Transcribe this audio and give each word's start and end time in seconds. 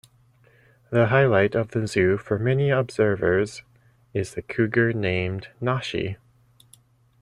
The 0.89 1.09
highlight 1.09 1.53
of 1.53 1.69
the 1.69 1.85
zoo 1.85 2.17
for 2.17 2.39
many 2.39 2.71
observers 2.71 3.61
is 4.15 4.33
the 4.33 4.41
cougar, 4.41 4.93
named 4.93 5.49
Nashi. 5.61 6.17